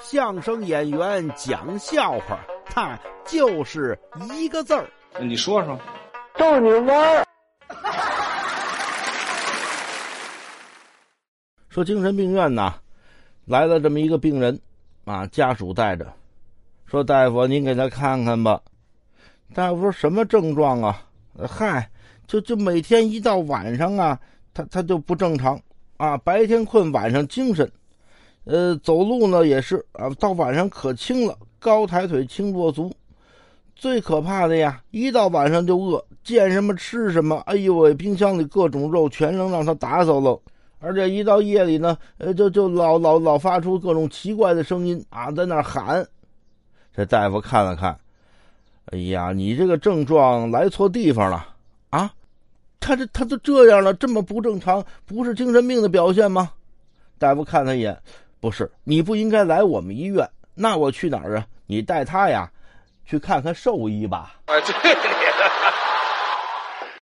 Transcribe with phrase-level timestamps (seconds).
[0.00, 3.98] 相声演员讲笑话，他就是
[4.32, 4.88] 一个字儿。
[5.20, 5.78] 你说说，
[6.36, 7.24] 逗你玩儿。
[11.68, 12.74] 说精神病院呐，
[13.44, 14.60] 来了这么一个病人，
[15.04, 16.12] 啊，家属带着，
[16.86, 18.60] 说大夫您给他看看吧。
[19.54, 21.02] 大夫说什么症状啊？
[21.48, 21.90] 嗨，
[22.26, 24.18] 就就每天一到晚上啊，
[24.52, 25.60] 他他就不正常
[25.96, 27.70] 啊，白天困，晚上精神。
[28.44, 32.92] 呃，走路呢也是啊，到晚上可轻了，高抬腿，轻落足。
[33.74, 37.36] 最可怕的呀，一到晚上就饿，见什么吃什么。
[37.46, 40.40] 哎呦喂，冰箱里各种肉全能让他打走了。
[40.78, 46.06] 而且一到夜里呢，呃，就就老老老发出各种奇怪的声音啊，在那喊。
[46.94, 47.96] 这大夫看了看，
[48.86, 51.54] 哎呀，你这个症状来错地方了
[51.90, 52.12] 啊！
[52.80, 56.50] 他这他都这样了，这么不正常，不是精神病的表现吗？
[57.16, 57.96] 大夫看他一眼。
[58.42, 61.46] 不是，你不应该来我们医院，那我去哪儿啊？
[61.68, 62.50] 你带他呀，
[63.06, 64.34] 去看看兽医吧。
[64.46, 64.72] 哎，对。